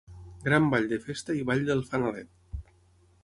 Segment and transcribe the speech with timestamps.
[0.45, 2.67] Gran ball de festa i ball del fanalet.